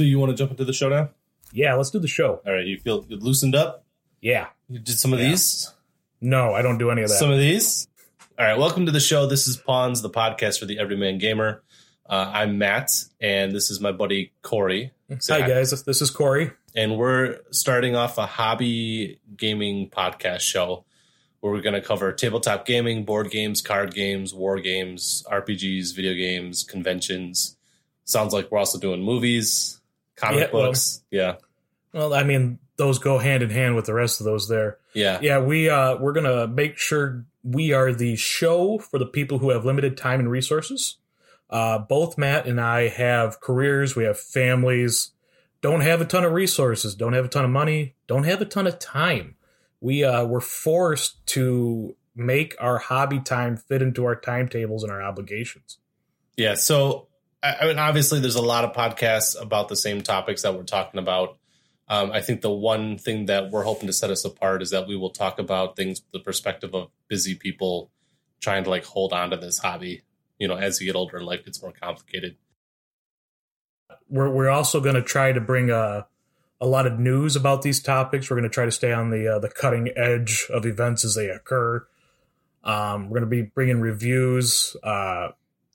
[0.00, 1.10] So you want to jump into the show now?
[1.52, 2.40] Yeah, let's do the show.
[2.46, 3.84] All right, you feel loosened up?
[4.22, 4.46] Yeah.
[4.66, 5.28] You did some of Yeah.
[5.28, 5.70] these?
[6.22, 7.18] No, I don't do any of that.
[7.18, 7.86] Some of these?
[8.38, 9.26] All right, welcome to the show.
[9.26, 11.62] This is Pawns, the podcast for the Everyman Gamer.
[12.08, 14.92] Uh, I'm Matt, and this is my buddy Corey.
[15.18, 16.52] Say Hi guys, this is Corey.
[16.74, 20.86] And we're starting off a hobby gaming podcast show
[21.40, 26.14] where we're going to cover tabletop gaming, board games, card games, war games, RPGs, video
[26.14, 27.58] games, conventions.
[28.06, 29.76] Sounds like we're also doing movies,
[30.20, 30.74] comic Yeah, well-
[31.10, 31.36] yeah.
[31.92, 34.78] Well, I mean, those go hand in hand with the rest of those there.
[34.94, 35.18] Yeah.
[35.20, 39.38] Yeah, we uh we're going to make sure we are the show for the people
[39.38, 40.98] who have limited time and resources.
[41.48, 45.10] Uh both Matt and I have careers, we have families,
[45.62, 48.44] don't have a ton of resources, don't have a ton of money, don't have a
[48.46, 49.34] ton of time.
[49.80, 55.02] We uh we're forced to make our hobby time fit into our timetables and our
[55.02, 55.78] obligations.
[56.36, 56.54] Yeah.
[56.54, 57.08] So,
[57.42, 61.00] I, mean, obviously, there's a lot of podcasts about the same topics that we're talking
[61.00, 61.38] about.
[61.88, 64.86] Um, I think the one thing that we're hoping to set us apart is that
[64.86, 67.90] we will talk about things the perspective of busy people
[68.40, 70.02] trying to like hold on to this hobby.
[70.38, 72.36] You know, as you get older, in life gets more complicated.
[74.08, 76.06] we're we're also going to try to bring a
[76.60, 78.30] a lot of news about these topics.
[78.30, 81.14] We're going to try to stay on the uh, the cutting edge of events as
[81.14, 81.86] they occur.
[82.62, 85.28] Um, we're going to be bringing reviews uh,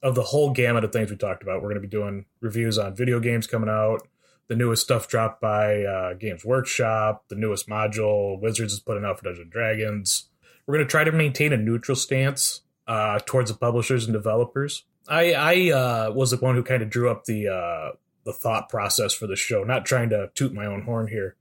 [0.05, 1.63] of the whole gamut of things we talked about.
[1.63, 4.07] We're going to be doing reviews on video games coming out,
[4.47, 9.17] the newest stuff dropped by uh, Games Workshop, the newest module Wizards is putting out
[9.17, 10.27] for Dungeons and Dragons.
[10.67, 14.83] We're going to try to maintain a neutral stance uh, towards the publishers and developers.
[15.07, 18.69] I, I uh, was the one who kind of drew up the uh, the thought
[18.69, 19.63] process for the show.
[19.63, 21.35] Not trying to toot my own horn here.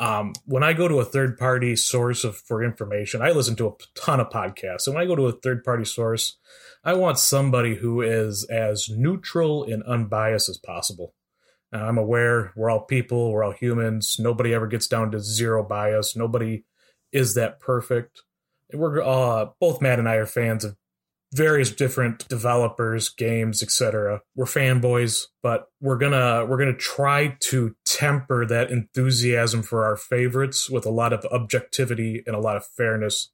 [0.00, 3.68] Um, when I go to a third party source of for information, I listen to
[3.68, 4.86] a ton of podcasts.
[4.86, 6.38] And when I go to a third party source,
[6.82, 11.14] I want somebody who is as neutral and unbiased as possible.
[11.70, 14.16] Now, I'm aware we're all people, we're all humans.
[14.18, 16.16] Nobody ever gets down to zero bias.
[16.16, 16.64] Nobody
[17.12, 18.22] is that perfect.
[18.72, 20.76] We're uh, both Matt and I are fans of
[21.32, 24.20] various different developers, games, etc.
[24.34, 30.68] We're fanboys, but we're gonna we're gonna try to temper that enthusiasm for our favorites
[30.68, 33.30] with a lot of objectivity and a lot of fairness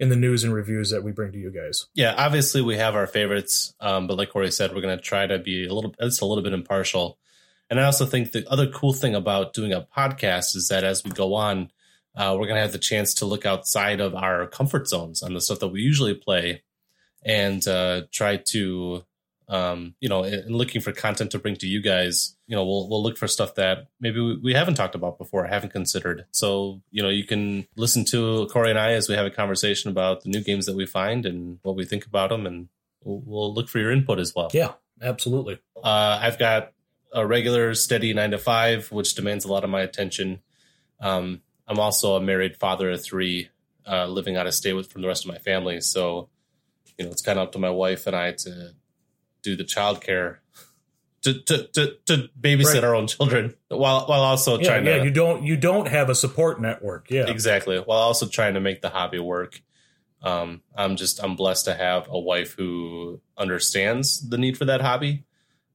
[0.00, 1.86] in the news and reviews that we bring to you guys.
[1.94, 5.26] Yeah, obviously we have our favorites, um, but like Corey said, we're going to try
[5.26, 7.18] to be a little, just a little bit impartial.
[7.70, 11.04] And I also think the other cool thing about doing a podcast is that as
[11.04, 11.70] we go on,
[12.16, 15.34] uh, we're going to have the chance to look outside of our comfort zones on
[15.34, 16.62] the stuff that we usually play,
[17.24, 19.04] and uh, try to,
[19.48, 22.36] um, you know, in looking for content to bring to you guys.
[22.46, 25.44] You know, we'll we'll look for stuff that maybe we, we haven't talked about before,
[25.46, 26.26] haven't considered.
[26.30, 29.90] So you know, you can listen to Corey and I as we have a conversation
[29.90, 32.68] about the new games that we find and what we think about them, and
[33.02, 34.50] we'll, we'll look for your input as well.
[34.52, 35.58] Yeah, absolutely.
[35.76, 36.72] Uh, I've got
[37.12, 40.40] a regular, steady nine to five, which demands a lot of my attention.
[41.00, 43.48] Um, I'm also a married father of three,
[43.86, 45.80] uh, living out of state with from the rest of my family.
[45.80, 46.28] So,
[46.98, 48.74] you know, it's kind of up to my wife and I to
[49.42, 50.38] do the childcare,
[51.22, 52.84] to to to, to babysit Right.
[52.84, 54.98] our own children while while also Yeah, trying yeah.
[54.98, 57.10] to You don't you don't have a support network.
[57.10, 59.60] Yeah, exactly while also trying to make the hobby work.
[60.22, 64.80] Um, I'm just I'm blessed to have a wife who understands the need for that
[64.80, 65.24] hobby,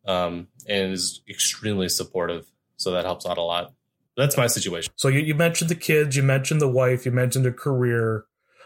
[0.06, 2.50] um, and is extremely supportive.
[2.78, 3.74] So that helps out a lot.
[4.18, 4.92] That's my situation.
[4.96, 8.26] So you, you mentioned the kids, you mentioned the wife, you mentioned a career.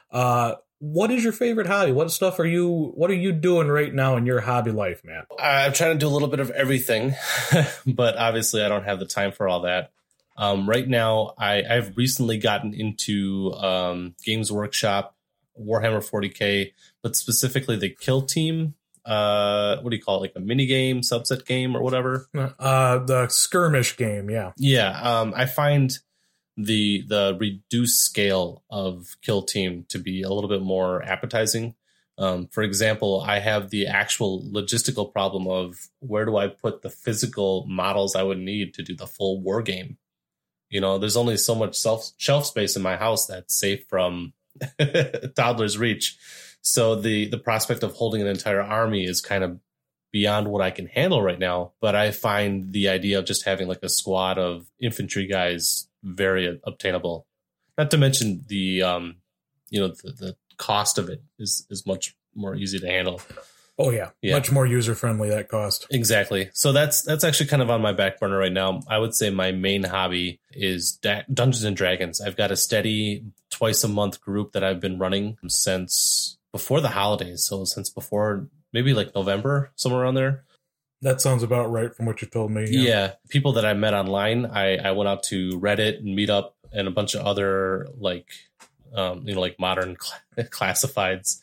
[0.10, 1.94] Uh, what is your favorite hobby?
[1.94, 5.24] What stuff are you What are you doing right now in your hobby life, man?
[5.40, 7.16] I'm trying to do a little bit of everything,
[7.88, 9.92] but obviously I don't have the time for all that.
[10.36, 15.16] Um, right now, I, I've recently gotten into um, Games Workshop,
[15.58, 18.74] Warhammer 40k, but specifically the Kill Team.
[19.06, 20.22] Uh, what do you call it?
[20.22, 22.28] Like a mini game, subset game, or whatever.
[22.36, 24.30] Uh, the skirmish game.
[24.30, 25.98] Yeah, Yeah, um, I find
[26.58, 31.76] the the reduced scale of Kill Team to be a little bit more appetizing.
[32.18, 36.90] Um, for example, I have the actual logistical problem of where do I put the
[36.92, 39.98] physical models I would need to do the full war game.
[40.70, 44.34] You know, there's only so much self shelf space in my house that's safe from
[45.36, 46.18] toddler's reach.
[46.62, 49.60] So the the prospect of holding an entire army is kind of
[50.12, 51.74] beyond what I can handle right now.
[51.82, 56.60] But I find the idea of just having like a squad of infantry guys very
[56.64, 57.26] obtainable.
[57.78, 59.16] Not to mention the um,
[59.70, 63.22] you know, the, the cost of it is is much more easy to handle.
[63.80, 64.36] Oh yeah, Yeah.
[64.36, 65.88] much more user friendly that cost.
[65.90, 66.52] Exactly.
[66.54, 68.82] So that's that's actually kind of on my back burner right now.
[68.88, 72.22] I would say my main hobby is da- Dungeons and Dragons.
[72.22, 76.90] I've got a steady twice a month group that I've been running since before the
[76.90, 77.46] holidays.
[77.46, 80.44] So since before maybe like November, somewhere around there.
[81.04, 82.66] That sounds about right from what you told me.
[82.70, 83.14] Yeah.
[83.28, 86.92] people that I met online, I, I went out to Reddit and Meetup and a
[86.92, 88.30] bunch of other like,
[88.96, 89.98] um, you know, like modern
[90.38, 91.42] cl- classifieds,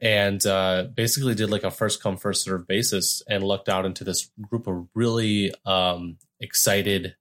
[0.00, 4.02] and uh, basically did like a first come first serve basis and lucked out into
[4.02, 7.14] this group of really um, excited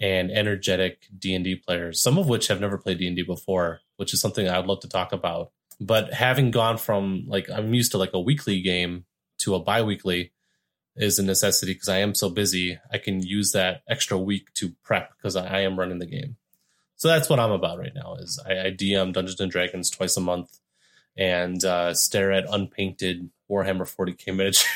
[0.00, 3.22] and energetic D and D players, some of which have never played D and D
[3.22, 5.52] before, which is something I'd love to talk about.
[5.78, 9.04] But having gone from like I'm used to like a weekly game
[9.40, 10.32] to a biweekly
[10.98, 12.78] is a necessity because I am so busy.
[12.92, 16.36] I can use that extra week to prep because I, am running the game.
[16.96, 18.16] So that's what I'm about right now.
[18.16, 20.58] Is I, I DM Dungeons and Dragons twice a month
[21.16, 24.66] and uh, stare at unpainted Warhammer 40k miniatures.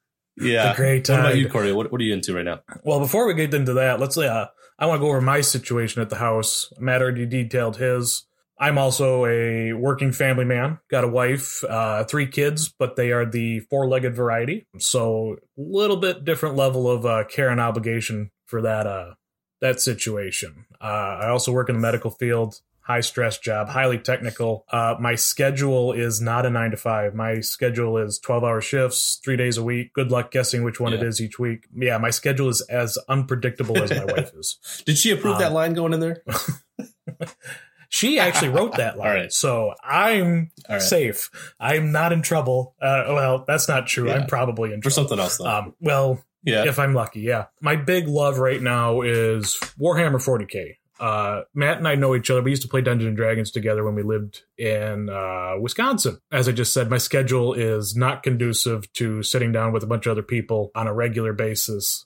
[0.36, 1.18] yeah, great time.
[1.18, 1.72] What about you, Corey?
[1.72, 2.60] What, what are you into right now?
[2.84, 4.46] Well, before we get into that, let's uh,
[4.78, 6.72] I want to go over my situation at the house.
[6.78, 8.24] Matt already detailed his.
[8.60, 10.78] I'm also a working family man.
[10.90, 14.66] Got a wife, uh, three kids, but they are the four-legged variety.
[14.78, 19.14] So, a little bit different level of uh, care and obligation for that uh,
[19.60, 20.66] that situation.
[20.80, 22.60] Uh, I also work in the medical field.
[22.80, 24.64] High stress job, highly technical.
[24.72, 27.14] Uh, my schedule is not a nine to five.
[27.14, 29.92] My schedule is 12 hour shifts, three days a week.
[29.92, 30.98] Good luck guessing which one yeah.
[30.98, 31.66] it is each week.
[31.76, 34.56] Yeah, my schedule is as unpredictable as my wife is.
[34.86, 36.22] Did she approve um, that line going in there?
[37.88, 39.08] She actually wrote that line.
[39.08, 39.32] right.
[39.32, 40.80] So I'm right.
[40.82, 41.30] safe.
[41.58, 42.74] I'm not in trouble.
[42.80, 44.08] Uh, well, that's not true.
[44.08, 44.16] Yeah.
[44.16, 44.90] I'm probably in trouble.
[44.90, 45.46] For something else, though.
[45.46, 46.66] Um, well, yeah.
[46.66, 47.46] if I'm lucky, yeah.
[47.60, 50.74] My big love right now is Warhammer 40K.
[51.00, 52.42] Uh, Matt and I know each other.
[52.42, 56.18] We used to play Dungeons and Dragons together when we lived in uh, Wisconsin.
[56.32, 60.06] As I just said, my schedule is not conducive to sitting down with a bunch
[60.06, 62.04] of other people on a regular basis.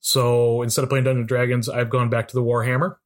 [0.00, 2.96] So instead of playing Dungeons and Dragons, I've gone back to the Warhammer.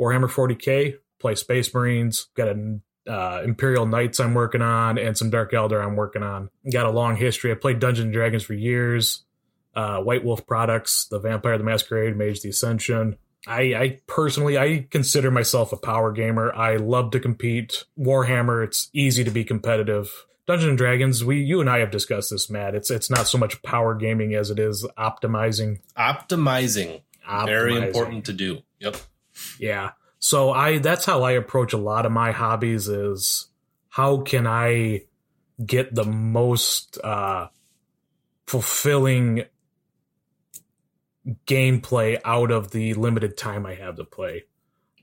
[0.00, 2.28] Warhammer 40K, play Space Marines.
[2.36, 2.80] Got a
[3.10, 6.50] uh, Imperial Knights I'm working on, and some Dark Eldar I'm working on.
[6.70, 7.50] Got a long history.
[7.50, 9.24] I played Dungeons and Dragons for years.
[9.74, 13.18] Uh, White Wolf products, The Vampire the Masquerade, Mage the Ascension.
[13.46, 16.54] I, I, personally I consider myself a power gamer.
[16.54, 17.84] I love to compete.
[17.98, 20.10] Warhammer, it's easy to be competitive.
[20.46, 22.74] Dungeons and Dragons, we you and I have discussed this, Matt.
[22.74, 25.80] It's it's not so much power gaming as it is optimizing.
[25.98, 27.02] Optimizing.
[27.28, 27.46] optimizing.
[27.46, 28.62] Very important to do.
[28.78, 28.96] Yep.
[29.58, 29.90] Yeah.
[30.18, 33.46] So I that's how I approach a lot of my hobbies is
[33.88, 35.04] how can I
[35.64, 37.48] get the most uh
[38.46, 39.44] fulfilling
[41.46, 44.44] gameplay out of the limited time I have to play.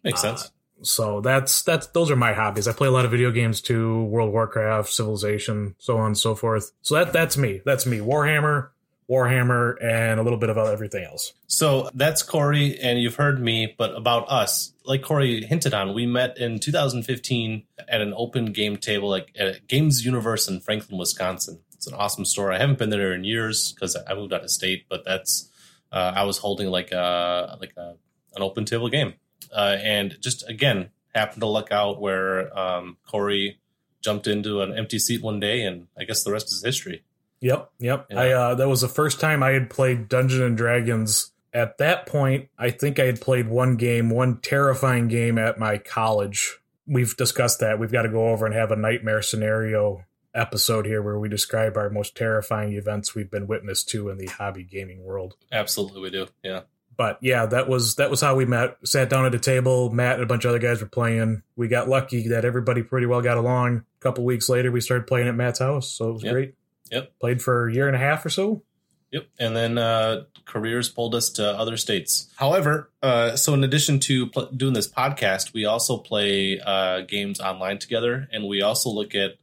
[0.04, 0.52] Makes uh, sense.
[0.82, 2.68] So that's that's those are my hobbies.
[2.68, 6.36] I play a lot of video games too, World Warcraft, Civilization, so on and so
[6.36, 6.72] forth.
[6.82, 7.62] So that that's me.
[7.66, 8.00] That's me.
[8.00, 8.70] Warhammer,
[9.14, 11.34] Warhammer, and a little bit about everything else.
[11.46, 16.08] So that's Corey, and you've heard me, but about us, like Corey hinted on, we
[16.08, 21.60] met in 2015 at an open game table, like at Games Universe in Franklin, Wisconsin.
[21.74, 22.52] It's an awesome store.
[22.52, 25.50] I haven't been there in years because I moved out of state, but that's
[25.92, 27.96] uh, I was holding like a like a,
[28.36, 29.14] an open table game,
[29.52, 33.60] uh, and just again happened to luck out where um, Corey
[34.02, 37.04] jumped into an empty seat one day, and I guess the rest is history.
[37.44, 38.08] Yep, yep.
[38.10, 38.20] Yeah.
[38.20, 41.32] I uh, that was the first time I had played Dungeons and Dragons.
[41.54, 45.78] At that point, I think I had played one game, one terrifying game at my
[45.78, 46.58] college.
[46.88, 47.80] We've discussed that.
[47.80, 51.76] We've got to go over and have a nightmare scenario episode here where we describe
[51.76, 55.36] our most terrifying events we've been witness to in the hobby gaming world.
[55.52, 56.28] Absolutely, we do.
[56.44, 56.62] Yeah.
[56.96, 58.78] But yeah, that was that was how we met.
[58.86, 59.90] Sat down at a table.
[59.90, 61.44] Matt and a bunch of other guys were playing.
[61.58, 63.84] We got lucky that everybody pretty well got along.
[64.00, 66.34] A couple weeks later, we started playing at Matt's house, so it was yep.
[66.34, 66.56] great.
[66.92, 67.14] Yep.
[67.20, 68.64] Played for a year and a half or so.
[69.12, 69.28] Yep.
[69.40, 72.32] And then uh, careers pulled us to other states.
[72.36, 77.40] However, uh, so in addition to pl- doing this podcast, we also play uh, games
[77.40, 79.34] online together, and we also look at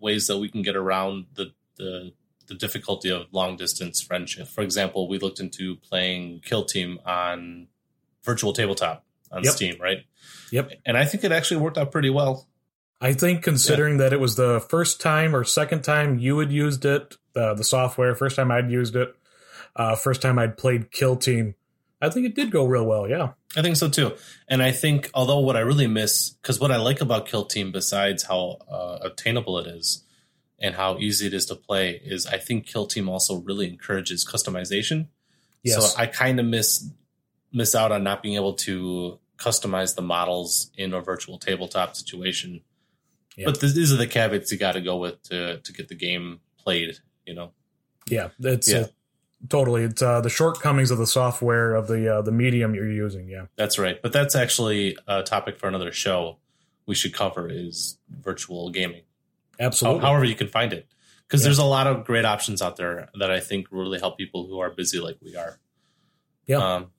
[0.00, 2.12] ways that we can get around the the,
[2.46, 4.46] the difficulty of long distance friendship.
[4.46, 7.66] For example, we looked into playing Kill Team on
[8.24, 9.54] virtual tabletop on yep.
[9.54, 10.04] Steam, right?
[10.52, 10.70] Yep.
[10.86, 12.46] And I think it actually worked out pretty well.
[13.00, 14.04] I think considering yeah.
[14.04, 17.64] that it was the first time or second time you had used it, uh, the
[17.64, 19.14] software, first time I'd used it,
[19.74, 21.54] uh, first time I'd played Kill Team,
[22.00, 23.08] I think it did go real well.
[23.08, 23.32] Yeah.
[23.56, 24.14] I think so too.
[24.48, 27.72] And I think, although what I really miss, because what I like about Kill Team,
[27.72, 30.04] besides how uh, attainable it is
[30.58, 34.26] and how easy it is to play, is I think Kill Team also really encourages
[34.26, 35.08] customization.
[35.62, 35.92] Yes.
[35.92, 36.88] So I kind of miss
[37.52, 42.60] miss out on not being able to customize the models in a virtual tabletop situation
[43.36, 43.44] yeah.
[43.46, 46.40] But these are the caveats you got to go with to to get the game
[46.58, 46.98] played.
[47.26, 47.52] You know.
[48.08, 48.78] Yeah, it's yeah.
[48.80, 48.86] Uh,
[49.48, 49.82] totally.
[49.82, 53.28] It's uh, the shortcomings of the software of the uh, the medium you're using.
[53.28, 54.00] Yeah, that's right.
[54.00, 56.38] But that's actually a topic for another show.
[56.86, 59.02] We should cover is virtual gaming.
[59.58, 60.02] Absolutely.
[60.02, 60.86] however, you can find it,
[61.26, 61.46] because Yeah.
[61.46, 64.60] there's a lot of great options out there that I think really help people who
[64.60, 65.58] are busy like we are.
[66.46, 66.58] Yeah.
[66.58, 66.90] Um,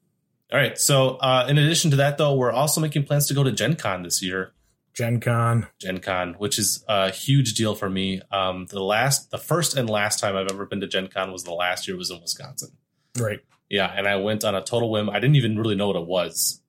[0.52, 0.78] all right.
[0.78, 3.76] So, uh, in addition to that, though, we're also making plans to go to Gen
[3.76, 4.52] Con this year.
[4.98, 5.68] Gen Con.
[5.80, 8.20] Gen Con, which is a huge deal for me.
[8.32, 11.44] Um, the last, the first and last time I've ever been to Gen Con was
[11.44, 12.70] the last year was in Wisconsin.
[13.16, 13.40] Right.
[13.70, 15.08] Yeah, and I went on a total whim.
[15.08, 16.62] I didn't even really know what it was,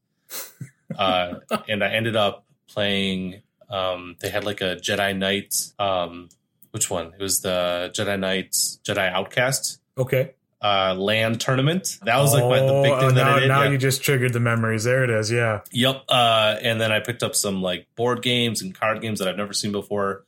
[0.99, 1.37] uh,
[1.69, 3.41] and I ended up playing.
[3.71, 5.55] Um, they had like a Jedi Knight.
[5.79, 6.29] Um,
[6.73, 7.15] which one?
[7.19, 10.31] It was the Jedi Knight Jedi Outcast Okay.
[10.61, 11.99] Uh, LAN tournament.
[12.03, 13.49] That was like my, the big Oh, thing that now, I did.
[13.49, 13.71] Now yeah.
[13.71, 14.83] you just triggered the memories.
[14.85, 15.31] There it is.
[15.31, 15.61] Yeah.
[15.71, 16.05] Yep.
[16.09, 19.37] Uh, and then I picked up some like board games and card games that I've
[19.37, 20.25] never seen before.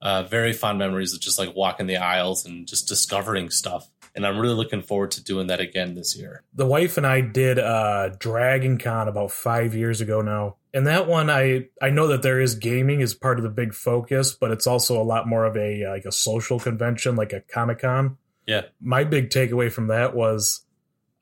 [0.00, 3.88] Uh, very fond memories of just like walking the aisles and just discovering stuff.
[4.14, 6.42] And I'm really looking forward to doing that again this year.
[6.54, 10.56] The wife and I did uh Dragon Con about five years ago now.
[10.72, 13.74] And that one I I know that there is gaming is part of the big
[13.74, 17.40] focus, but it's also a lot more of a like a social convention, like a
[17.42, 18.16] Comic Con.
[18.46, 18.62] Yeah.
[18.80, 20.66] My big takeaway from that was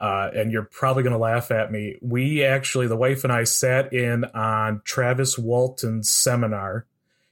[0.00, 1.96] uh, and you're probably going to laugh at me.
[2.02, 6.86] We actually, the wife and I sat in on Travis Walton's seminar.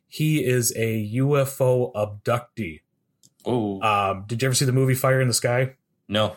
[0.08, 2.80] He is a UFO abductee.
[3.44, 5.74] Oh Um, did you ever see the movie Fire in the Sky?
[6.08, 6.36] no!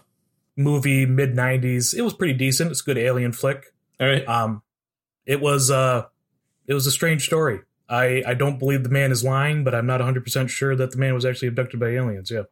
[0.58, 1.94] Movie mid '90s.
[1.94, 2.72] It was pretty decent.
[2.72, 3.66] It's a good alien flick.
[4.00, 4.26] All right.
[4.28, 4.62] Um,
[5.26, 6.06] it was uh,
[6.66, 7.60] it was a strange story.
[7.90, 10.92] I I don't believe the man is lying, but I'm not 100 percent sure that
[10.92, 12.32] the man was actually abducted by aliens.
[12.32, 12.44] Yeah.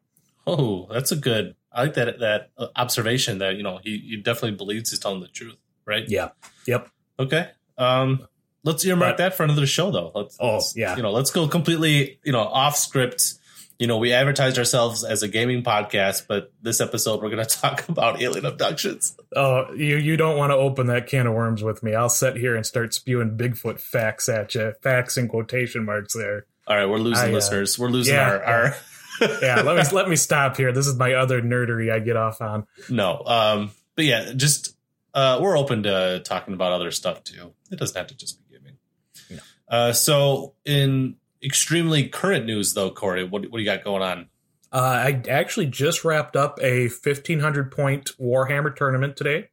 [0.46, 1.56] Oh, that's a good.
[1.72, 3.40] I like that that uh, observation.
[3.40, 6.04] That you know he, he definitely believes he's telling the truth, right?
[6.08, 6.30] Yeah.
[6.68, 6.90] Yep.
[7.20, 7.50] Okay.
[7.78, 8.28] Um,
[8.64, 10.12] let's earmark But- that for another show, though.
[10.14, 10.96] Let's, Oh, let's- yeah.
[10.96, 13.36] You know, let's go completely, you know, off script.
[13.80, 17.58] You know, we advertised ourselves as a gaming podcast, but this episode we're going to
[17.60, 19.18] talk about alien abductions.
[19.36, 21.96] Oh, you you don't want to open that can of worms with me.
[21.96, 24.74] I'll sit here and start spewing Bigfoot facts at you.
[24.84, 26.46] Facts in quotation marks there.
[26.68, 27.78] All right, we're losing I, uh, listeners.
[27.80, 28.76] We're losing yeah, our, our
[29.42, 30.72] Yeah, let me let me stop here.
[30.72, 32.66] This is my other nerdery I get off on.
[32.90, 33.22] no.
[33.26, 34.76] Um, but yeah, just
[35.14, 37.54] uh, we're open to talking about other stuff too.
[37.72, 38.78] It doesn't have to just be gaming.
[39.30, 39.38] No.
[39.68, 44.30] Uh, so in extremely current news, though, Corey, what what do you got going on?
[44.72, 49.50] Uh, I actually just wrapped up a 1500 point Warhammer tournament today.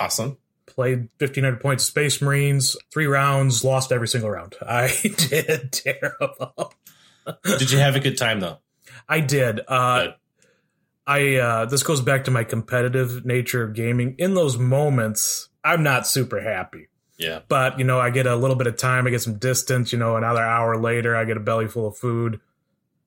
[0.00, 0.38] Awesome.
[0.66, 4.56] Played 1500 points of Space Marines, three rounds, lost every single round.
[4.66, 6.72] I did terrible.
[7.44, 8.58] Did you have a good time though?
[9.08, 9.60] I did.
[9.66, 10.08] Uh.
[11.06, 14.14] I uh, this goes back to my competitive nature of gaming.
[14.16, 16.88] In those moments, I'm not super happy.
[17.18, 17.40] Yeah.
[17.46, 19.92] But you know, I get a little bit of time, I get some distance.
[19.92, 22.40] You know, another hour later, I get a belly full of food.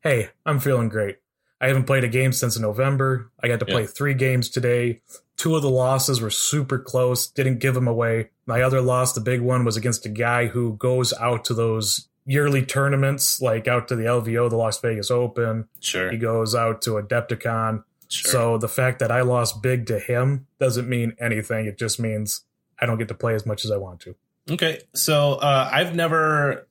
[0.01, 1.17] Hey, I'm feeling great.
[1.60, 3.32] I haven't played a game since November.
[3.41, 5.01] I got to play three games today.
[5.38, 7.27] Two of the losses were super close.
[7.27, 8.29] Didn't give them away.
[8.46, 12.10] My other loss, the big one, was against a guy who goes out to those
[12.27, 15.67] yearly tournaments, like out to the LVO, the Las Vegas Open.
[15.79, 16.12] Sure.
[16.12, 17.84] He goes out to Adepticon.
[18.10, 18.31] Sure.
[18.31, 21.65] So the fact that I lost big to him doesn't mean anything.
[21.65, 22.41] It just means
[22.79, 24.15] I don't get to play as much as I want to.
[24.50, 26.67] Okay, so uh, I've never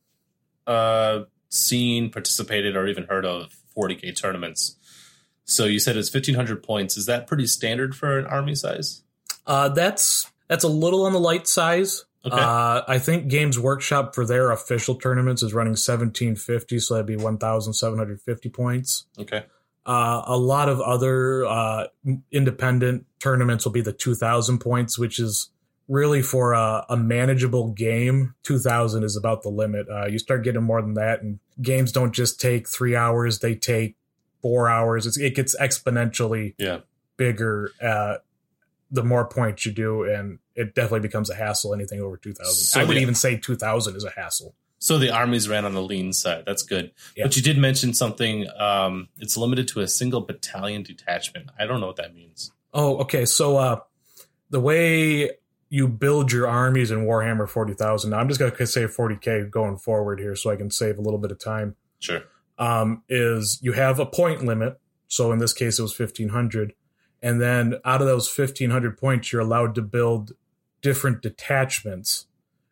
[0.67, 4.77] uh, seen, participated, or even heard of 40k tournaments.
[5.45, 6.97] So you said it's 1500 points.
[6.97, 9.03] Is that pretty standard for an army size?
[9.47, 12.06] Uh, that's that's a little on the light size.
[12.27, 12.37] Okay.
[12.37, 17.17] Uh, I think Games Workshop for their official tournaments is running 1750, so that'd be
[17.17, 19.07] 1,750 points.
[19.19, 19.45] okay.
[19.89, 21.87] Uh, a lot of other uh,
[22.33, 25.51] independent tournaments will be the 2,000 points, which is
[25.87, 28.35] really for a, a manageable game.
[28.43, 29.87] 2,000 is about the limit.
[29.89, 33.55] Uh, you start getting more than that, and games don't just take three hours; they
[33.55, 33.95] take
[34.43, 35.07] four hours.
[35.07, 36.81] It's, it gets exponentially Yeah.
[37.17, 38.17] bigger uh,
[38.91, 41.75] the more points you do, and it definitely becomes a hassle.
[41.75, 44.55] Anything over 2,000, So I would even say 2,000 is a hassle.
[44.79, 46.45] So the armies ran on the lean side.
[46.47, 46.93] That's good.
[47.17, 47.25] Yeah.
[47.25, 48.47] But you did mention something.
[48.59, 51.51] Um, it's limited to a single battalion detachment.
[51.59, 52.53] I don't know what that means.
[52.75, 53.25] Oh, okay.
[53.25, 53.81] So uh
[54.51, 55.31] the way
[55.69, 60.21] you build your armies in Warhammer 40,000, I'm just going to say 40k going forward
[60.21, 61.75] here so I can save a little bit of time.
[61.99, 62.23] Sure.
[62.59, 64.79] Um is you have a point limit.
[65.09, 66.75] So in this case it was 1500
[67.23, 70.33] and then out of those 1500 points you're allowed to build
[70.87, 72.27] different detachments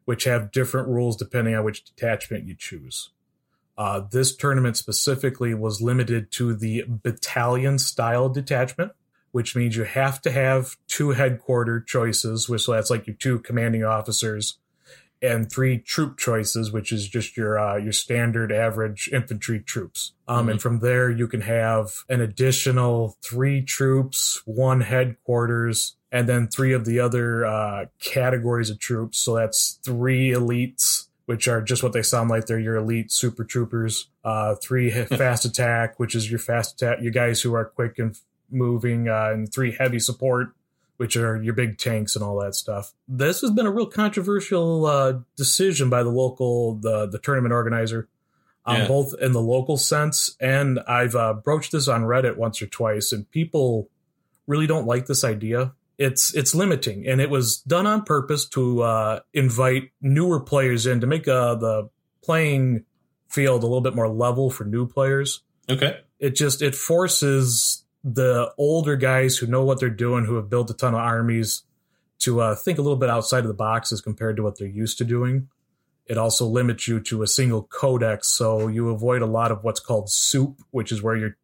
[0.04, 3.11] which have different rules depending on which detachment you choose.
[3.76, 8.92] Uh, this tournament specifically was limited to the battalion style detachment,
[9.33, 13.40] which means you have to have two headquarter choices, which so that's like your two
[13.40, 14.59] commanding officers,
[15.21, 20.12] and three troop choices, which is just your uh, your standard average infantry troops.
[20.28, 26.47] Um, And from there, you can have an additional three troops, one headquarters, and then
[26.47, 29.18] three of the other uh, categories of troops.
[29.18, 32.47] So that's three elites, which are just what they sound like.
[32.47, 34.06] They're your elite super troopers.
[34.25, 38.16] Uh, three fast attack, which is your fast attack, your guys who are quick and
[38.49, 40.50] moving, uh, and three heavy support,
[40.99, 42.92] which are your big tanks and all that stuff.
[43.09, 48.06] This has been a real controversial uh, decision by the local the the tournament organizer,
[48.64, 48.87] um, Yeah.
[48.87, 53.11] both in the local sense and I've uh, broached this on Reddit once or twice,
[53.11, 53.88] and people
[54.47, 55.73] really don't like this idea.
[55.96, 61.00] It's it's limiting, and it was done on purpose to uh, invite newer players in
[61.00, 61.88] to make uh, the
[62.22, 62.84] playing
[63.28, 65.42] field a little bit more level for new players.
[65.68, 65.98] Okay.
[66.18, 70.70] it just it forces the older guys who know what they're doing who have built
[70.70, 71.62] a ton of armies
[72.18, 74.68] to uh, think a little bit outside of the box as compared to what they're
[74.68, 75.48] used to doing.
[76.06, 79.80] It also limits you to a single codex so you avoid a lot of what's
[79.80, 81.36] called soup which is where you're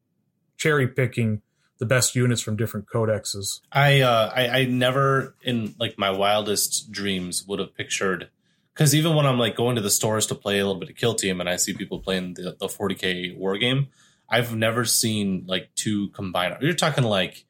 [0.58, 1.40] cherry picking
[1.80, 6.92] the best units from different codexes I uh I, I never in like my wildest
[6.92, 8.30] dreams would have pictured
[8.72, 10.96] because even when I'm like going to the stores to play a little bit of
[10.96, 13.88] Kill Team and I see people playing the, the 40k war game,
[14.28, 16.56] I've never seen like two combined.
[16.62, 17.44] You're talking like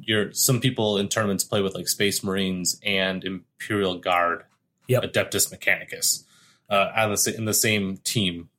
[0.00, 4.42] you're some people in tournaments play with like Space Marines and Imperial Guard,
[4.88, 5.04] Yep.
[5.04, 6.24] Adeptus Mechanicus,
[6.68, 8.50] uh, on the, in the same team.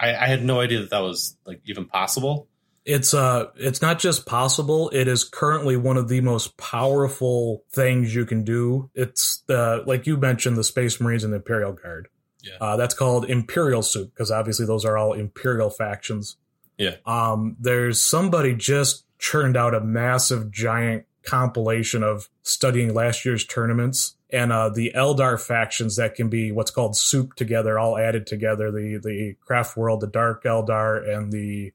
[0.00, 2.48] I, I had no idea that that was like even possible.
[2.84, 8.14] It's uh it's not just possible it is currently one of the most powerful things
[8.14, 12.08] you can do it's the like you mentioned the space marines and the imperial guard
[12.42, 12.54] Yeah.
[12.60, 16.36] uh, that's called imperial soup because obviously those are all imperial factions
[16.76, 16.96] Yeah.
[17.06, 24.16] um there's somebody just churned out a massive giant compilation of studying last year's tournaments
[24.30, 28.70] and uh, the Eldar factions that can be what's called soup together, all added together.
[28.72, 31.72] The the craft world, the Dark Eldar, and the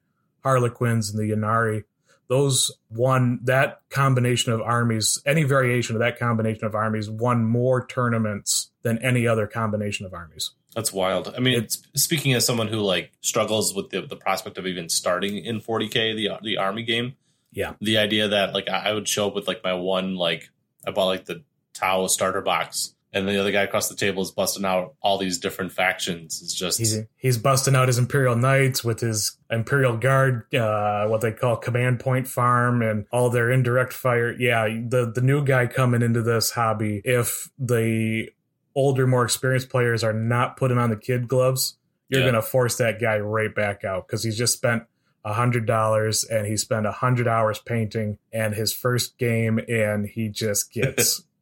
[0.48, 1.84] Harlequins and the Ynnari.
[2.30, 5.22] Those won that combination of armies.
[5.25, 10.13] Any variation of that combination of armies won more tournaments than any other combination of
[10.13, 10.51] armies.
[10.74, 11.34] That's wild.
[11.36, 14.88] I mean, it's, speaking as someone who like struggles with the, the prospect of even
[14.88, 17.16] starting in 40k, the the army game.
[17.51, 17.74] Yeah.
[17.81, 20.50] The idea that like I I would show up with like my one like
[20.86, 24.31] I bought like the Tau starter box, and the other guy across the table is
[24.31, 26.41] busting out all these different factions.
[26.41, 31.22] Is just He's he's busting out his Imperial Knights with his Imperial Guard, uh, what
[31.22, 34.31] they call command point farm, and all their indirect fire.
[34.37, 38.29] Yeah, the the new guy coming into this hobby, if the
[38.75, 41.77] older, more experienced players are not putting on the kid gloves,
[42.09, 42.27] you're Yeah.
[42.27, 44.83] gonna force that guy right back out because he's just spent
[45.25, 50.05] a hundred dollars and he spent a hundred hours painting and his first game and
[50.05, 51.24] he just gets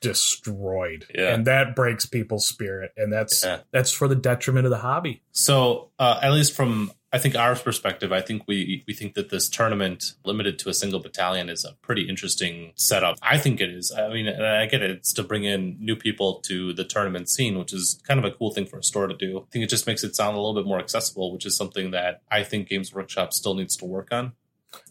[0.00, 1.34] destroyed Yeah.
[1.34, 3.60] and that breaks people's spirit and that's Yeah.
[3.70, 7.56] that's for the detriment of the hobby So, uh, at least from I think our
[7.56, 11.64] perspective, I think we we think that this tournament limited to a single battalion is
[11.64, 13.16] a pretty interesting setup.
[13.20, 13.90] I think it is.
[13.90, 14.92] I mean, I get it.
[14.92, 18.30] It's to bring in new people to the tournament scene, which is kind of a
[18.30, 19.40] cool thing for a store to do.
[19.40, 21.90] I think it just makes it sound a little bit more accessible, which is something
[21.90, 24.34] that I think Games Workshop still needs to work on.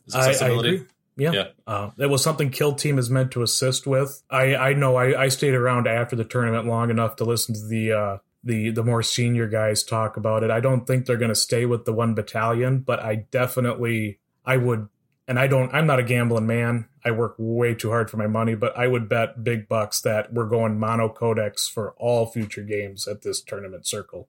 [0.06, 0.86] Is I, I agree.
[1.20, 1.32] Yeah.
[1.32, 1.48] Yeah.
[1.68, 4.24] Uh, it was something Kill Team is meant to assist with.
[4.30, 7.68] I, I know I, I stayed around after the tournament long enough to listen to
[7.68, 10.52] the uh, the the more senior guys talk about it.
[10.52, 14.58] I don't think they're going to stay with the one battalion, but I definitely I
[14.58, 14.88] would.
[15.28, 15.72] And I don't.
[15.76, 16.88] I'm not a gambling man.
[17.06, 20.34] I work way too hard for my money, but I would bet big bucks that
[20.34, 24.28] we're going mono codex for all future games at this tournament circle.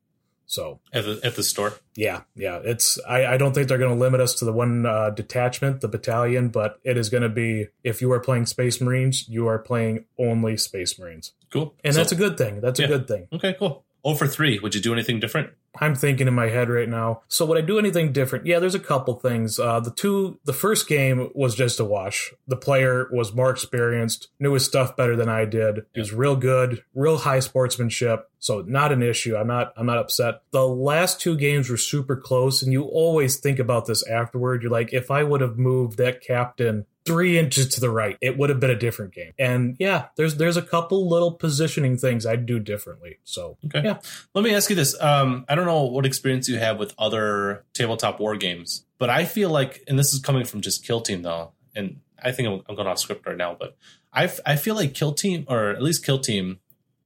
[0.51, 1.75] So at the at the store.
[1.95, 2.59] yeah, yeah.
[2.65, 5.81] It's I, I don't think they're going to limit us to the one uh, detachment,
[5.81, 9.47] the battalion, but it is going to be if you are playing Space Marines, you
[9.47, 11.77] are playing only Space Marines, Cool.
[11.85, 12.61] and So- that's a good thing.
[12.61, 12.87] That's Yeah.
[12.87, 13.29] a good thing.
[13.33, 13.55] okay.
[13.61, 13.85] Cool.
[14.05, 14.59] Oh for three.
[14.59, 15.51] Would you do anything different?
[15.79, 17.23] I'm thinking in my head right now.
[17.29, 18.47] So would I do anything different?
[18.47, 19.59] Yeah, there's a couple things.
[19.59, 22.33] Uh, the two, the first game was just a wash.
[22.49, 25.87] The player was more experienced, knew his stuff better than I did.
[25.95, 28.29] He was real good, real high sportsmanship.
[28.41, 29.37] So not an issue.
[29.37, 30.43] I'm not, I'm not upset.
[30.51, 34.63] The last two games were super close, and you always think about this afterward.
[34.63, 38.37] You're like, if I would have moved that captain three inches to the right, it
[38.37, 39.33] would have been a different game.
[39.39, 43.19] And yeah, there's there's a couple little positioning things I'd do differently.
[43.25, 43.83] So Okay.
[43.85, 43.99] Yeah.
[44.35, 45.01] Let me ask you this.
[45.01, 49.25] Um, I don't know what experience you have with other tabletop war games, but I
[49.25, 52.63] feel like, and this is coming from just Kill Team though, and I think I'm,
[52.69, 53.77] I'm going off script right now, but
[54.13, 56.59] I, I feel like Kill Team, or at least Kill Team,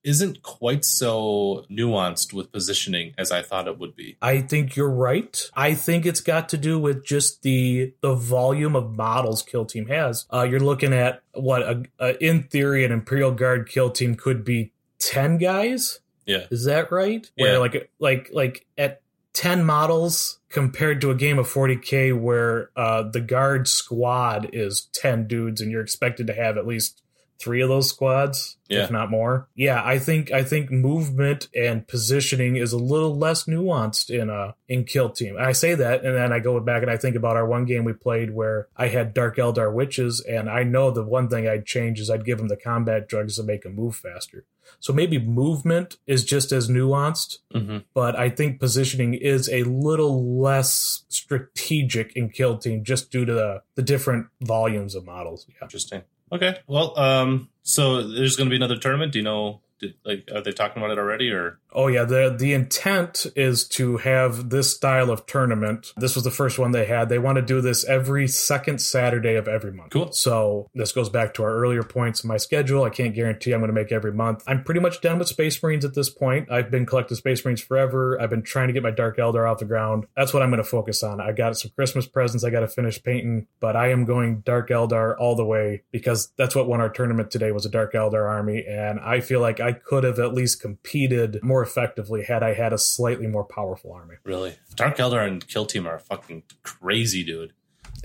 [0.04, 4.16] isn't quite so nuanced with positioning as I thought it would be.
[4.20, 5.50] I think you're right.
[5.54, 9.86] I think it's got to do with just the the volume of models Kill Team
[9.86, 10.26] has.
[10.32, 14.44] Uh, you're looking at what a, a, in theory an Imperial Guard Kill Team could
[14.44, 16.00] be ten guys.
[16.26, 16.46] Yeah.
[16.50, 17.28] Is that right?
[17.36, 17.58] Where Yeah.
[17.58, 19.00] like like like at
[19.32, 25.26] ten models compared to a game of 40k where uh, the guard squad is ten
[25.26, 27.02] dudes and you're expected to have at least
[27.38, 28.84] three of those squads, Yeah.
[28.84, 29.48] if not more.
[29.54, 34.54] Yeah, I think I think movement and positioning is a little less nuanced in a
[34.68, 35.36] in Kill Team.
[35.36, 37.64] And I say that, and then I go back and I think about our one
[37.64, 41.46] game we played where I had Dark Eldar witches, and I know the one thing
[41.48, 44.44] I'd change is I'd give them the combat drugs to make them move faster.
[44.80, 50.40] So maybe movement is just as nuanced, hmm but I think positioning is a little
[50.40, 55.46] less strategic in Kill Team just due to the, the different volumes of models.
[55.48, 55.56] Yeah.
[55.62, 56.02] Interesting.
[56.34, 56.58] Okay.
[56.66, 59.12] Well, um, so there's going to be another tournament.
[59.12, 59.60] Do you know?
[59.84, 63.66] Did, like, are they talking about it already, or Oh yeah, the the intent is
[63.70, 65.92] to have this style of tournament.
[65.96, 67.08] This was the first one they had.
[67.08, 69.90] They want to do this every second Saturday of every month.
[69.90, 70.12] Cool.
[70.12, 72.84] So this goes back to our earlier points in my schedule.
[72.84, 74.44] I can't guarantee I'm going to make every month.
[74.46, 76.50] I'm pretty much done with Space Marines at this point.
[76.50, 78.20] I've been collecting Space Marines forever.
[78.20, 80.06] I've been trying to get my Dark Eldar off the ground.
[80.16, 81.20] That's what I'm going to focus on.
[81.20, 84.68] I got some Christmas presents I got to finish painting, but I am going Dark
[84.68, 88.28] Eldar all the way because that's what won our tournament today was a Dark Eldar
[88.28, 92.54] army, and I feel like I could have at least competed more effectively had I
[92.54, 94.16] had a slightly more powerful army.
[94.24, 94.56] really?
[94.76, 97.52] Dark Eldar and Kill Team are fucking crazy, dude.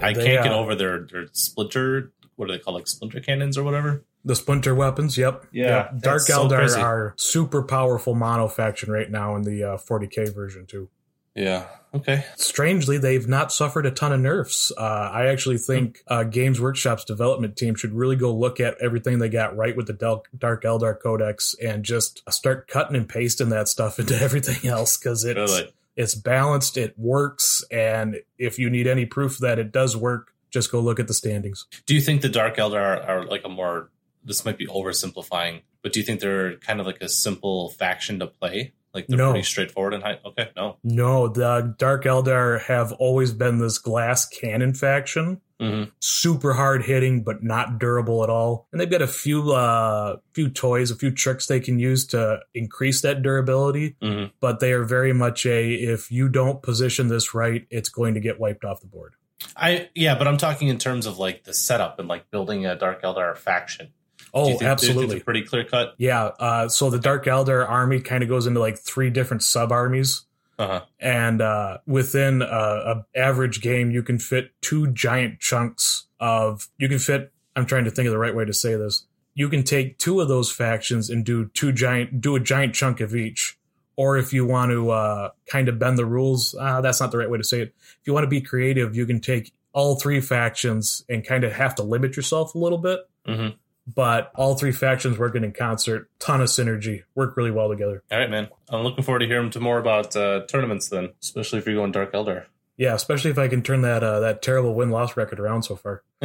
[0.02, 2.12] I They, can't get uh, over their their splinter.
[2.36, 2.76] What are they called?
[2.76, 4.06] Like splinter cannons or whatever.
[4.26, 5.46] The splinter weapons, yep.
[5.52, 5.90] Yeah, Yep.
[5.92, 10.34] Dark that's so Eldar are super powerful mono faction right now in the uh, 40k
[10.34, 10.90] version too.
[11.40, 11.66] Yeah.
[11.94, 12.24] Okay.
[12.36, 14.72] Strangely, they've not suffered a ton of nerfs.
[14.78, 19.18] Uh, I actually think uh, Games Workshop's development team should really go look at everything
[19.18, 23.50] they got right with the Del- Dark Eldar Codex and just start cutting and pasting
[23.50, 25.74] that stuff into everything else because it's Really.
[25.96, 30.72] it's balanced, it works, and if you need any proof that it does work, just
[30.72, 31.66] go look at the standings.
[31.88, 33.90] Do you think the Dark Eldar are, are like a more?
[34.24, 38.20] This might be oversimplifying, but do you think they're kind of like a simple faction
[38.20, 38.74] to play?
[38.94, 39.32] Like they're No.
[39.32, 40.20] pretty straightforward and high.
[40.26, 40.78] Okay, no.
[40.84, 45.42] No, the Dark Eldar have always been this glass cannon faction.
[45.60, 50.16] hmm super hard hitting but not durable at all and they've got a few uh
[50.34, 54.72] few toys a few tricks they can use to increase that durability hmm but they
[54.72, 58.64] are very much a if you don't position this right it's going to get wiped
[58.64, 59.14] off the board
[59.56, 62.76] I yeah, but I'm talking in terms of like the setup and like building a
[62.76, 63.94] Dark Eldar faction.
[64.34, 65.20] Oh you think- do you think absolutely.
[65.22, 65.96] pretty clear cut.
[65.98, 69.72] yeah uh so the dark Eldar army kind of goes into like three different sub
[69.72, 70.26] armies
[70.58, 70.82] Uh huh.
[71.00, 76.88] and uh, within a, a average game you can fit two giant chunks of you
[76.90, 79.06] can fit i'm trying to think of the right way to say this.
[79.36, 83.00] You can take two of those factions and do two giant do a giant chunk
[83.00, 83.58] of each.
[83.96, 87.18] Or if you want to uh, kind of bend the rules uh, that's not the
[87.20, 87.74] right way to say it.
[87.80, 91.54] If you want to be creative you can take all three factions and kind of
[91.54, 93.00] have to limit yourself a little bit.
[93.26, 93.50] Hmm
[93.96, 98.20] but all three factions working in concert ton of synergy work really well together All
[98.20, 98.50] right, man.
[98.70, 101.92] I'm looking forward to hearing to more about uh, tournaments then, especially if you're going
[101.92, 102.46] Dark Eldar.
[102.78, 106.04] yeah especially if i can turn that uh, that terrible win-loss record around so far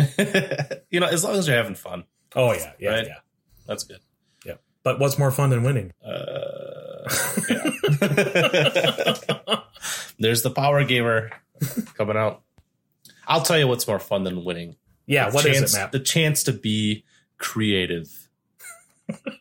[0.91, 2.05] you know, as long as you're having fun,
[2.37, 3.07] Oh yeah, yeah, Right.
[3.07, 3.19] yeah.
[3.67, 4.01] that's good.
[4.45, 5.93] Yeah, but what's more fun than winning?
[6.05, 7.09] Uh,
[7.49, 9.15] yeah.
[10.19, 11.31] There's the Power Gamer
[11.97, 12.43] coming out.
[13.27, 14.77] I'll tell you what's more fun than winning.
[15.07, 15.93] Yeah, The what is chance, it, Matt?
[15.93, 17.05] The chance to be
[17.39, 18.29] creative.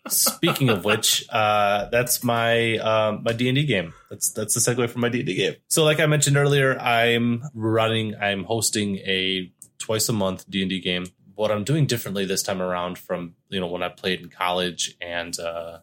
[0.10, 3.94] Speaking of which, uh, that's my um, my D and D game.
[4.10, 5.56] That's that's the segue from my D and D game.
[5.68, 10.70] So, like I mentioned earlier, I'm running, I'm hosting a twice a month D and
[10.70, 11.06] D game.
[11.36, 14.96] What I'm doing differently this time around from you know when I played in college
[15.02, 15.80] and uh,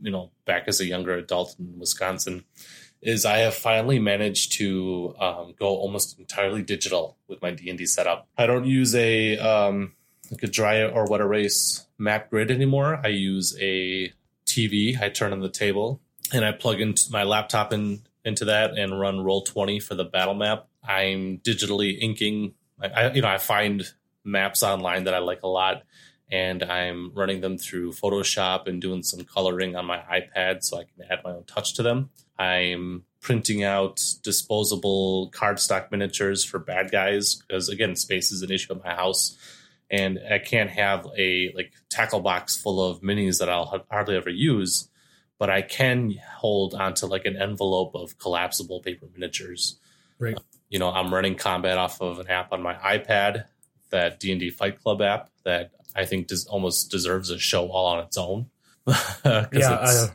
[0.00, 2.44] you know back as a younger adult in Wisconsin
[3.02, 7.78] is I have finally managed to um, go almost entirely digital with my D and
[7.78, 8.28] D setup.
[8.36, 9.94] I don't use a um,
[10.30, 13.00] like a dry or wet erase map grid anymore.
[13.02, 14.12] I use a
[14.46, 15.00] TV.
[15.00, 16.00] I turn on the table
[16.32, 20.04] and I plug into my laptop in into that and run roll twenty for the
[20.04, 20.66] battle map.
[20.82, 22.54] I'm digitally inking.
[22.80, 23.84] I, I you know I find
[24.24, 25.82] maps online that I like a lot.
[26.32, 30.84] And I'm running them through Photoshop and doing some coloring on my iPad so I
[30.84, 32.10] can add my own touch to them.
[32.38, 38.72] I'm printing out disposable cardstock miniatures for bad guys because again, space is an issue
[38.72, 39.36] at my house,
[39.90, 44.30] and I can't have a like tackle box full of minis that I'll hardly ever
[44.30, 44.88] use.
[45.38, 49.78] But I can hold onto like an envelope of collapsible paper miniatures.
[50.18, 50.38] Right.
[50.68, 53.46] You know, I'm running combat off of an app on my iPad,
[53.90, 57.68] that D and D Fight Club app that I think des- almost deserves a show
[57.70, 58.50] all on its own.
[59.24, 60.08] Yeah, it's- uh,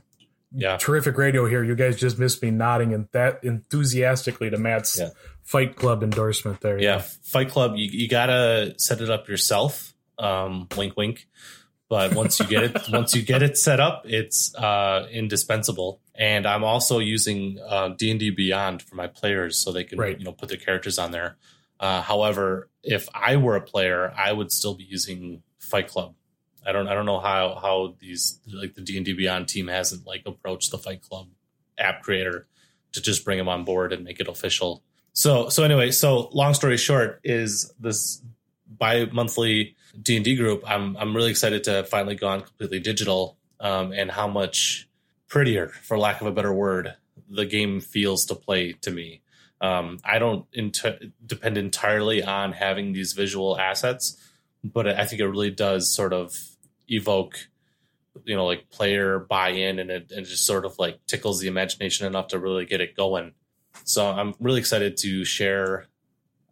[0.58, 0.78] yeah.
[0.78, 1.64] terrific radio here.
[1.64, 5.10] You guys just missed me nodding and that enthusiastically to Matt's Yeah.
[5.46, 6.78] Fight Club endorsement there.
[6.82, 11.28] yeah fight club you, you gotta set it up yourself um wink wink
[11.88, 16.46] but once you get it once you get it set up it's uh indispensable and
[16.48, 20.18] i'm also using uh, d&d beyond for my players so they can Right.
[20.18, 21.38] you know put their characters on there
[21.80, 26.14] uh, however if i were a player i would still be using Fight Club.
[26.64, 29.68] I don't I don't know how how these like the D and D Beyond team
[29.68, 31.28] hasn't like approached the Fight Club
[31.76, 32.46] app creator
[32.94, 34.84] to just bring them on board and make it official.
[35.16, 38.22] So so anyway, so long story short is this
[38.68, 40.62] bi-monthly D&D group.
[40.68, 44.90] I'm I'm really excited to have finally gone completely digital um, and how much
[45.30, 46.96] prettier for lack of a better word
[47.30, 49.22] the game feels to play to me.
[49.62, 50.46] Um, I don't
[51.26, 54.22] depend entirely on having these visual assets,
[54.66, 56.36] but I think it really does sort of
[56.90, 57.48] evoke
[58.26, 61.48] you know like player buy-in and it, and it just sort of like tickles the
[61.48, 63.34] imagination enough to really get it going
[63.84, 65.86] so i'm really excited to share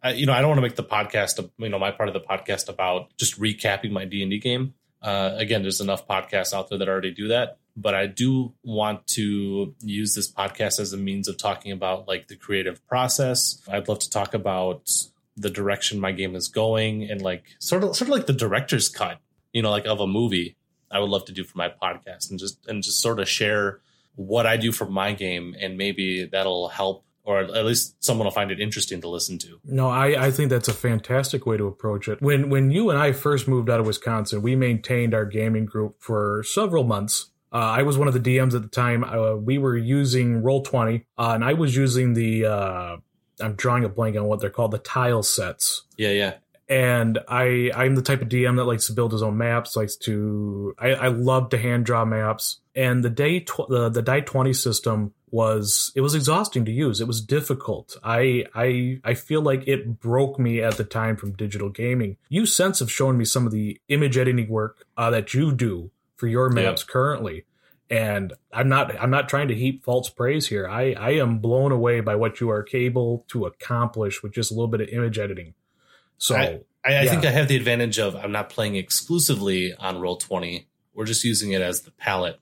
[0.02, 2.14] I, you know i don't want to make the podcast you know my part of
[2.14, 4.74] the podcast about just recapping my d&d game.
[5.02, 9.06] Uh, again there's enough podcasts out there that already do that but i do want
[9.06, 13.60] to use this podcast as a means of talking about like the creative process.
[13.70, 14.88] I'd love to talk about
[15.36, 18.88] the direction my game is going and like sort of sort of like the director's
[18.88, 19.18] cut
[19.52, 20.56] you know like of a movie
[20.90, 23.80] I would love to do for my podcast and just and just sort of share
[24.14, 28.32] what I do for my game and maybe that'll help or at least someone will
[28.32, 29.58] find it interesting to listen to.
[29.64, 32.20] No, I, I think that's a fantastic way to approach it.
[32.20, 35.96] When when you and I first moved out of Wisconsin, we maintained our gaming group
[36.00, 37.30] for several months.
[37.52, 39.04] Uh, I was one of the DMs at the time.
[39.04, 42.46] Uh, we were using Roll Twenty, uh, and I was using the.
[42.46, 42.96] Uh,
[43.40, 45.82] I'm drawing a blank on what they're called, the tile sets.
[45.96, 46.34] Yeah, yeah
[46.68, 49.96] and I I'm the type of DM that likes to build his own maps, likes
[49.96, 52.60] to I, I love to hand draw maps.
[52.74, 57.00] And the day tw- the the die twenty system was it was exhausting to use.
[57.00, 57.96] It was difficult.
[58.02, 62.16] I I I feel like it broke me at the time from digital gaming.
[62.28, 65.90] You sense have shown me some of the image editing work uh, that you do
[66.16, 66.92] for your maps yeah.
[66.92, 67.44] currently.
[67.90, 70.66] And I'm not I'm not trying to heap false praise here.
[70.66, 74.54] I, I am blown away by what you are able to accomplish with just a
[74.54, 75.54] little bit of image editing.
[76.18, 80.00] So I, I, I think I have the advantage of I'm not playing exclusively on
[80.00, 80.68] Roll Twenty.
[80.94, 82.40] We're just using it as the palette.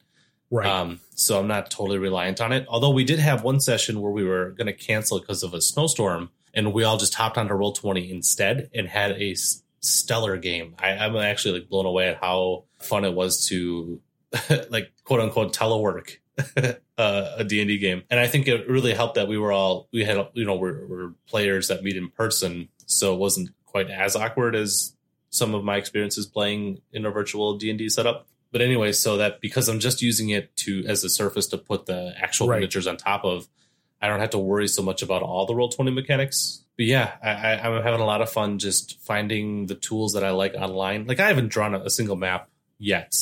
[0.51, 0.67] Right.
[0.67, 2.67] Um, so I'm not totally reliant on it.
[2.69, 5.63] Although we did have one session where we were going to cancel because of a
[5.63, 9.35] snowstorm, and we all just hopped onto Roll Twenty instead and had a
[9.81, 10.75] stellar game.
[10.79, 14.01] I, I'm actually like blown away at how fun it was to
[14.71, 16.19] like quote unquote telework
[16.99, 18.03] uh, a D&D game.
[18.11, 20.87] And I think it really helped that we were all, we had, you know, we're,
[20.87, 22.69] we're players that meet in person.
[22.87, 24.95] So it wasn't quite as awkward as
[25.31, 28.27] some of my experiences playing in a virtual D&D setup.
[28.53, 31.87] But anyway, so that because I'm just using it to as a surface to put
[31.87, 32.57] the actual right.
[32.57, 33.49] miniatures on top of,
[34.01, 36.63] I don't have to worry so much about all the roll twenty mechanics.
[36.77, 40.31] But yeah, I, am having a lot of fun just finding the tools that I
[40.31, 41.07] like online.
[41.07, 43.15] Like I haven't drawn a, a single map yet,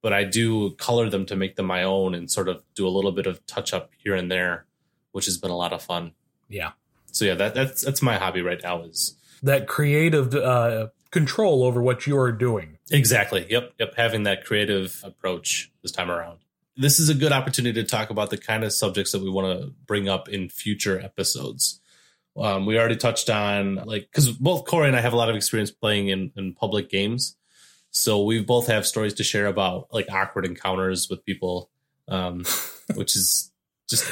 [0.00, 2.90] but I do color them to make them my own and sort of do a
[2.90, 4.64] little bit of touch up here and there,
[5.12, 6.12] which has been a lot of fun.
[6.48, 6.72] Yeah.
[7.12, 11.82] So yeah, that, that's that's my hobby right now is that creative uh, control over
[11.82, 12.78] what you are doing.
[12.90, 13.46] Exactly.
[13.48, 13.74] Yep.
[13.78, 13.94] Yep.
[13.96, 16.38] Having that creative approach this time around.
[16.76, 19.60] This is a good opportunity to talk about the kind of subjects that we want
[19.60, 21.80] to bring up in future episodes.
[22.36, 25.34] Um, we already touched on like because both Corey and I have a lot of
[25.34, 27.36] experience playing in, in public games,
[27.90, 31.70] so we both have stories to share about like awkward encounters with people,
[32.06, 32.44] um,
[32.94, 33.50] which is
[33.88, 34.04] just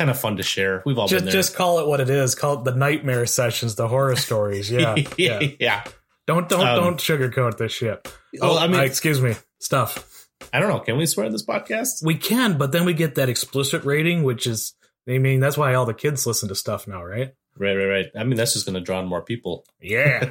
[0.00, 0.82] kind of fun to share.
[0.86, 1.32] We've all just, been there.
[1.32, 2.34] Just call it what it is.
[2.34, 4.70] Call it the nightmare sessions, the horror stories.
[4.80, 5.40] Yeah, yeah.
[5.58, 5.84] yeah.
[6.26, 8.10] Don't don't um, don't sugarcoat this shit.
[8.40, 10.28] Well, oh, I mean, excuse me, stuff.
[10.52, 10.78] I don't know.
[10.78, 12.04] Can we swear this podcast?
[12.04, 14.74] We can, but then we get that explicit rating, which is,
[15.08, 17.34] I mean, that's why all the kids listen to stuff now, right?
[17.58, 18.06] Right, right, right.
[18.16, 19.66] I mean, that's just going to draw in more people.
[19.80, 20.30] Yeah,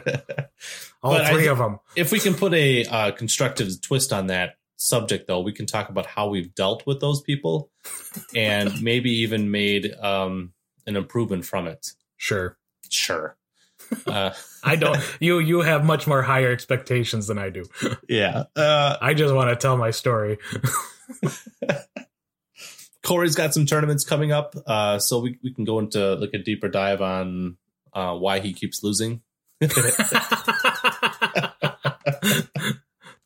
[1.03, 1.79] all three of them.
[1.95, 5.42] If we can put a uh, constructive twist on that, subject though.
[5.42, 7.70] We can talk about how we've dealt with those people
[8.36, 10.54] and maybe even made um,
[10.88, 11.92] an improvement from it.
[12.18, 12.58] Sure.
[12.89, 13.36] Sure.
[14.06, 14.32] Uh,
[14.63, 17.65] i don't you you have much more higher expectations than i do.
[18.08, 18.44] Yeah.
[18.56, 20.38] Uh, i just want to tell my story.
[23.04, 26.38] Corey's got some tournaments coming up uh, so we, we can go into like a
[26.38, 27.58] deeper dive on
[27.92, 29.22] uh, why he keeps losing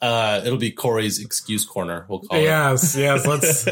[0.03, 2.05] Uh, it'll be Corey's excuse corner.
[2.09, 2.99] We'll call yes, it.
[2.99, 3.25] Yes, yes.
[3.25, 3.67] Let's.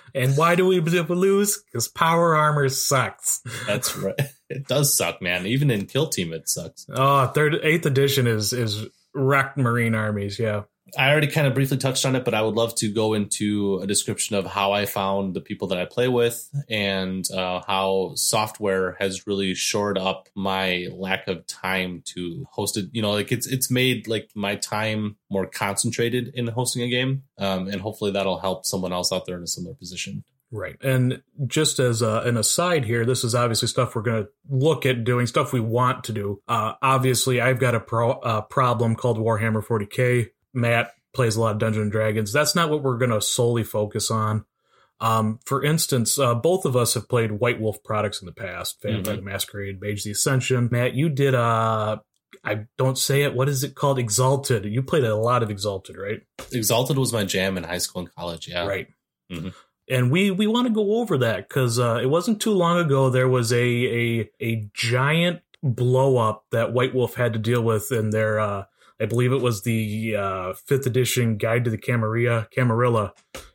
[0.14, 1.62] and why do we lose?
[1.62, 3.42] Because power armor sucks.
[3.66, 4.18] That's right.
[4.48, 5.44] It does suck, man.
[5.44, 6.86] Even in Kill Team, it sucks.
[6.88, 10.38] Oh, third, eighth edition is is wrecked Marine armies.
[10.38, 10.62] Yeah.
[10.96, 13.80] I already kind of briefly touched on it, but I would love to go into
[13.82, 18.12] a description of how I found the people that I play with and uh, how
[18.14, 22.86] software has really shored up my lack of time to host it.
[22.92, 27.24] You know, like it's it's made like my time more concentrated in hosting a game,
[27.38, 30.24] um, and hopefully that'll help someone else out there in a similar position.
[30.52, 30.76] Right.
[30.80, 34.86] And just as a, an aside here, this is obviously stuff we're going to look
[34.86, 36.40] at doing, stuff we want to do.
[36.46, 41.58] Uh, obviously, I've got a pro, problem called Warhammer 40K Matt plays a lot of
[41.58, 42.32] Dungeons and Dragons.
[42.32, 44.44] That's not what we're going to solely focus on.
[45.00, 48.80] Um, for instance, uh, both of us have played White Wolf products in the past,
[48.82, 49.16] Vampire Mhm.
[49.18, 50.68] the Masquerade, Mage the Ascension.
[50.72, 51.98] Matt, you did, uh,
[52.44, 53.98] I don't say it, what is it called?
[53.98, 54.64] Exalted.
[54.64, 56.20] You played a lot of Exalted, right?
[56.50, 58.48] Exalted was my jam in high school and college.
[58.48, 58.66] Yeah.
[58.66, 58.88] Right.
[59.30, 59.52] Mhm.
[59.88, 63.08] And we we want to go over that because uh, it wasn't too long ago
[63.10, 67.92] there was a a a giant blow up that White Wolf had to deal with
[67.92, 68.64] in their uh,
[69.00, 73.12] I believe it was the uh, fifth edition Guide to the Camarilla Camarilla.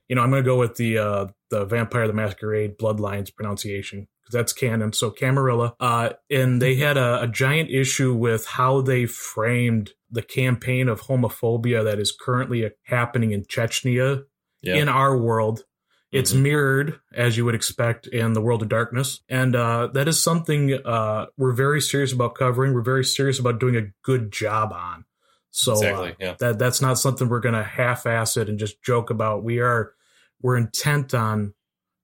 [0.07, 4.07] You know, I'm going to go with the uh, the Vampire the Masquerade Bloodlines pronunciation
[4.21, 4.93] because that's canon.
[4.93, 10.21] So Camarilla, uh, and they had a, a giant issue with how they framed the
[10.21, 14.23] campaign of homophobia that is currently happening in Chechnya
[14.61, 14.75] Yeah.
[14.75, 15.63] in our world.
[16.11, 16.41] It's Mhm.
[16.41, 19.21] mirrored, as you would expect, in the world of darkness.
[19.29, 22.73] And uh, that is something uh, we're very serious about covering.
[22.73, 25.05] We're very serious about doing a good job on.
[25.51, 26.35] So Exactly, uh, yeah.
[26.39, 29.43] that that's not something we're going to half-ass it and just joke about.
[29.43, 29.93] We are
[30.41, 31.53] we're intent on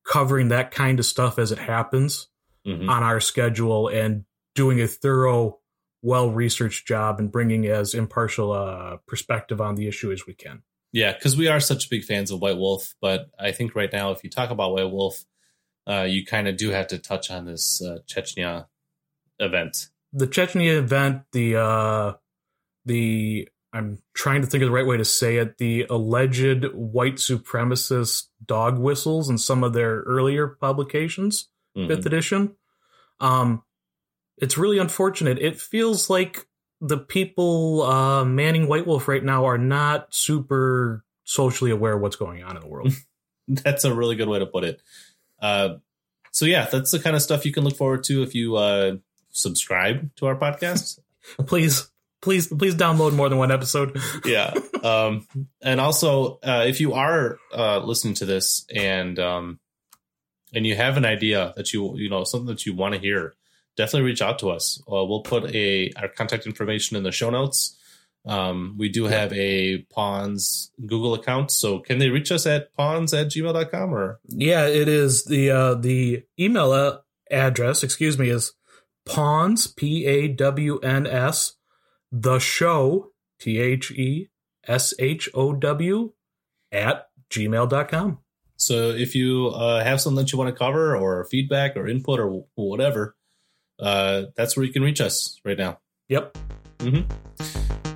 [0.05, 2.27] covering that kind of stuff as it happens
[2.65, 2.89] Mhm.
[2.89, 5.59] on our schedule and doing a thorough,
[6.01, 10.63] well-researched job and bringing as impartial a perspective on the issue as we can.
[10.91, 14.11] Yeah, because we are such big fans of White Wolf, but I think right now,
[14.11, 15.25] if you talk about White Wolf,
[15.89, 18.67] uh, you kind of do have to touch on this uh, Chechnya
[19.39, 19.87] event.
[20.13, 22.13] the Chechnya event, the uh
[22.87, 27.15] the I'm trying to think of the right way to say it, the alleged white
[27.15, 31.87] supremacist dog whistles in some of their earlier publications, Mhm.
[31.87, 32.55] fifth edition.
[33.19, 33.63] Um
[34.37, 35.39] it's really unfortunate.
[35.39, 36.47] It feels like
[36.81, 42.15] the people uh manning White Wolf right now are not super socially aware of what's
[42.15, 42.93] going on in the world.
[43.47, 44.81] That's a really good way to put it.
[45.41, 45.75] Uh,
[46.31, 48.97] so yeah, that's the kind of stuff you can look forward to if you uh,
[49.29, 50.99] subscribe to our podcast.
[51.47, 51.89] please
[52.21, 53.99] please please download more than one episode.
[54.25, 54.53] yeah.
[54.83, 55.27] Um,
[55.61, 59.59] and also, uh, if you are uh, listening to this and um,
[60.53, 63.35] and you have an idea that you you know something that you want to hear,
[63.75, 64.81] definitely reach out to us.
[64.87, 67.75] Uh, we'll put a our contact information in the show notes.
[68.25, 73.13] Um, we do have a Pawns Google account, so can they reach us at pawns
[73.13, 76.97] at gmail.com or Yeah, it is the uh, the email uh,
[77.31, 77.83] address.
[77.83, 78.53] Excuse me, is
[79.05, 81.53] pawns p a w n s
[82.11, 84.29] the show t h e
[84.67, 86.13] s h o w
[86.71, 88.19] at gmail.com.
[88.55, 92.19] So if you uh, have something that you want to cover or feedback or input
[92.19, 93.15] or whatever,
[93.79, 95.79] uh, that's where you can reach us right now.
[96.09, 96.37] Yep.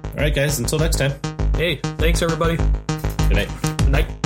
[0.06, 0.60] All right, guys.
[0.60, 1.14] Until next time.
[1.56, 2.58] Hey, thanks everybody.
[2.58, 3.50] Good night.
[3.78, 4.21] Good night.